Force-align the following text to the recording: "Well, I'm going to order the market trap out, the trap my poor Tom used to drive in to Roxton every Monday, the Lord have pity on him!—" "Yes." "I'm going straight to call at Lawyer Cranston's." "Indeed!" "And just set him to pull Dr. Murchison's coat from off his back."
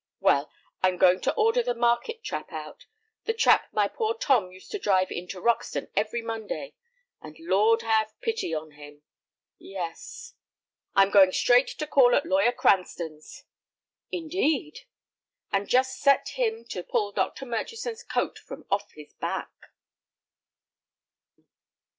"Well, 0.19 0.49
I'm 0.81 0.97
going 0.97 1.21
to 1.21 1.33
order 1.35 1.61
the 1.61 1.75
market 1.75 2.23
trap 2.23 2.51
out, 2.51 2.87
the 3.25 3.35
trap 3.35 3.67
my 3.71 3.87
poor 3.87 4.15
Tom 4.15 4.51
used 4.51 4.71
to 4.71 4.79
drive 4.79 5.11
in 5.11 5.27
to 5.27 5.39
Roxton 5.39 5.89
every 5.95 6.23
Monday, 6.23 6.73
the 7.21 7.35
Lord 7.37 7.83
have 7.83 8.19
pity 8.19 8.51
on 8.51 8.71
him!—" 8.71 9.03
"Yes." 9.59 10.33
"I'm 10.95 11.11
going 11.11 11.31
straight 11.31 11.67
to 11.67 11.85
call 11.85 12.15
at 12.15 12.25
Lawyer 12.25 12.51
Cranston's." 12.51 13.43
"Indeed!" 14.11 14.87
"And 15.51 15.69
just 15.69 15.99
set 15.99 16.29
him 16.29 16.65
to 16.69 16.81
pull 16.81 17.11
Dr. 17.11 17.45
Murchison's 17.45 18.01
coat 18.01 18.39
from 18.39 18.65
off 18.71 18.91
his 18.93 19.13
back." 19.13 19.51